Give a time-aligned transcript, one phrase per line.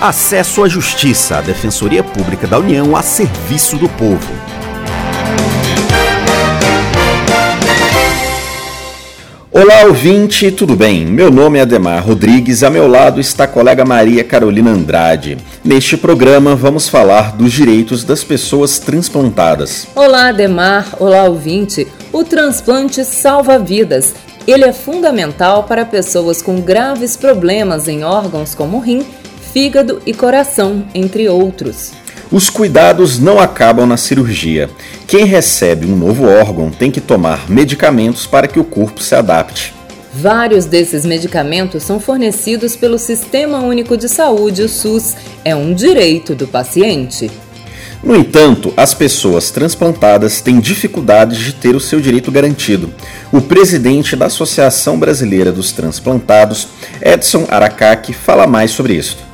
[0.00, 4.32] Acesso à Justiça, a Defensoria Pública da União a serviço do povo.
[9.50, 11.04] Olá, ouvinte, tudo bem?
[11.04, 15.36] Meu nome é Ademar Rodrigues, a meu lado está a colega Maria Carolina Andrade.
[15.64, 19.88] Neste programa vamos falar dos direitos das pessoas transplantadas.
[19.96, 21.88] Olá, Ademar, olá, ouvinte.
[22.12, 24.14] O transplante salva vidas.
[24.46, 29.04] Ele é fundamental para pessoas com graves problemas em órgãos como rim,
[29.58, 31.90] fígado e coração, entre outros.
[32.30, 34.70] Os cuidados não acabam na cirurgia.
[35.04, 39.74] Quem recebe um novo órgão tem que tomar medicamentos para que o corpo se adapte.
[40.14, 45.16] Vários desses medicamentos são fornecidos pelo Sistema Único de Saúde, o SUS.
[45.44, 47.28] É um direito do paciente.
[48.00, 52.94] No entanto, as pessoas transplantadas têm dificuldades de ter o seu direito garantido.
[53.32, 56.68] O presidente da Associação Brasileira dos Transplantados,
[57.02, 59.26] Edson Aracaki, fala mais sobre isso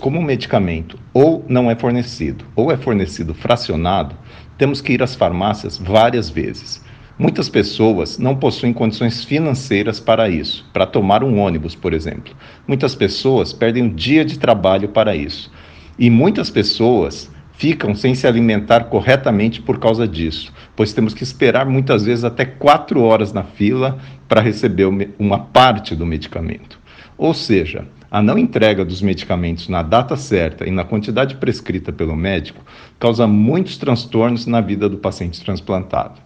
[0.00, 4.16] como o medicamento ou não é fornecido ou é fornecido fracionado,
[4.58, 6.82] temos que ir às farmácias várias vezes.
[7.18, 12.34] Muitas pessoas não possuem condições financeiras para isso, para tomar um ônibus, por exemplo.
[12.66, 15.52] Muitas pessoas perdem um dia de trabalho para isso.
[15.98, 21.66] E muitas pessoas ficam sem se alimentar corretamente por causa disso, pois temos que esperar
[21.66, 24.86] muitas vezes até quatro horas na fila para receber
[25.18, 26.79] uma parte do medicamento.
[27.16, 32.16] Ou seja, a não entrega dos medicamentos na data certa e na quantidade prescrita pelo
[32.16, 32.64] médico
[32.98, 36.20] causa muitos transtornos na vida do paciente transplantado.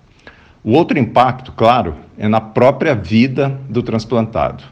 [0.63, 4.65] O outro impacto, claro, é na própria vida do transplantado.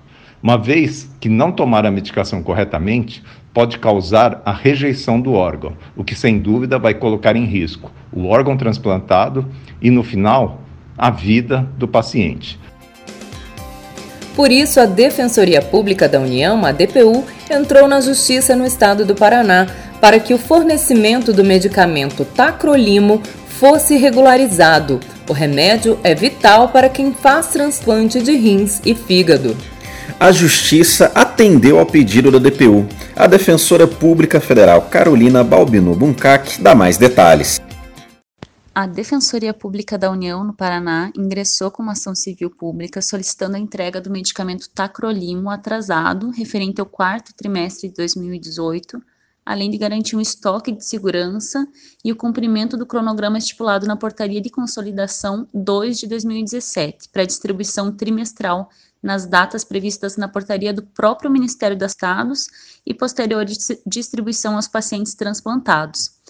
[0.42, 3.22] Uma vez que não tomar a medicação corretamente,
[3.52, 8.26] pode causar a rejeição do órgão, o que sem dúvida vai colocar em risco o
[8.26, 9.46] órgão transplantado
[9.80, 10.62] e, no final,
[10.96, 12.58] a vida do paciente.
[14.34, 19.14] Por isso, a Defensoria Pública da União, a DPU, entrou na Justiça no estado do
[19.14, 19.66] Paraná
[20.00, 24.98] para que o fornecimento do medicamento Tacrolimo fosse regularizado.
[25.28, 29.56] O remédio é vital para quem faz transplante de rins e fígado.
[30.18, 32.86] A Justiça atendeu ao pedido da DPU.
[33.14, 37.60] A Defensora Pública Federal Carolina Balbino Buncac dá mais detalhes.
[38.74, 43.58] A Defensoria Pública da União no Paraná ingressou com uma ação civil pública solicitando a
[43.58, 48.98] entrega do medicamento Tacrolimo atrasado, referente ao quarto trimestre de 2018,
[49.44, 51.68] além de garantir um estoque de segurança
[52.02, 57.92] e o cumprimento do cronograma estipulado na Portaria de Consolidação 2 de 2017, para distribuição
[57.94, 58.70] trimestral
[59.02, 62.46] nas datas previstas na portaria do próprio Ministério das Estados
[62.86, 63.44] e posterior
[63.86, 66.21] distribuição aos pacientes transplantados.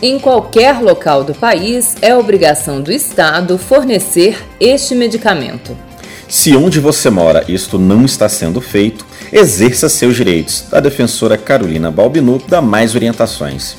[0.00, 5.76] Em qualquer local do país, é obrigação do Estado fornecer este medicamento.
[6.28, 10.72] Se onde você mora isto não está sendo feito, exerça seus direitos.
[10.72, 13.76] A defensora Carolina Balbinu dá mais orientações.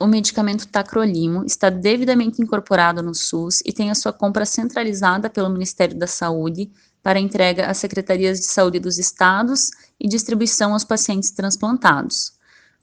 [0.00, 5.50] O medicamento Tacrolimo está devidamente incorporado no SUS e tem a sua compra centralizada pelo
[5.50, 6.70] Ministério da Saúde
[7.02, 12.32] para entrega às secretarias de saúde dos estados e distribuição aos pacientes transplantados.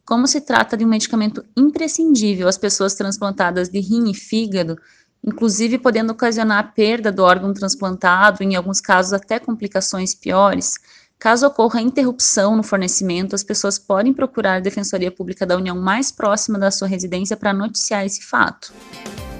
[0.05, 4.77] Como se trata de um medicamento imprescindível às pessoas transplantadas de rim e fígado,
[5.23, 10.73] inclusive podendo ocasionar a perda do órgão transplantado, em alguns casos até complicações piores,
[11.19, 16.11] caso ocorra interrupção no fornecimento, as pessoas podem procurar a Defensoria Pública da União mais
[16.11, 18.73] próxima da sua residência para noticiar esse fato.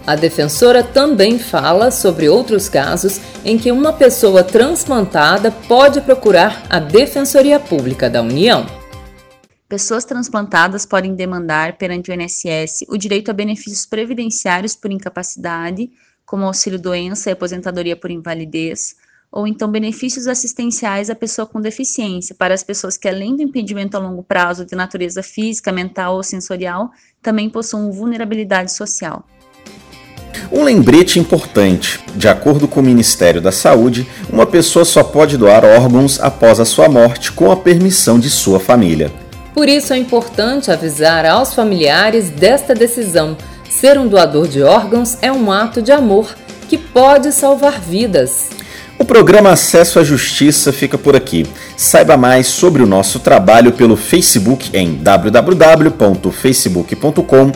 [0.06, 6.80] A defensora também fala sobre outros casos em que uma pessoa transplantada pode procurar a
[6.80, 8.81] Defensoria Pública da União.
[9.72, 15.90] Pessoas transplantadas podem demandar perante o INSS o direito a benefícios previdenciários por incapacidade,
[16.26, 18.98] como auxílio-doença e aposentadoria por invalidez,
[19.32, 23.96] ou então benefícios assistenciais à pessoa com deficiência, para as pessoas que, além do impedimento
[23.96, 29.26] a longo prazo de natureza física, mental ou sensorial, também possuam vulnerabilidade social.
[30.52, 35.64] Um lembrete importante: de acordo com o Ministério da Saúde, uma pessoa só pode doar
[35.64, 39.31] órgãos após a sua morte com a permissão de sua família.
[39.54, 43.36] Por isso é importante avisar aos familiares desta decisão.
[43.70, 46.36] Ser um doador de órgãos é um ato de amor
[46.70, 48.50] que pode salvar vidas.
[48.98, 51.46] O programa Acesso à Justiça fica por aqui.
[51.76, 57.52] Saiba mais sobre o nosso trabalho pelo Facebook em www.facebook.com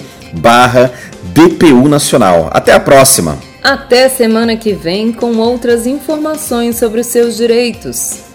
[1.24, 2.50] DPU Nacional.
[2.52, 3.38] Até a próxima!
[3.64, 8.35] Até semana que vem com outras informações sobre os seus direitos.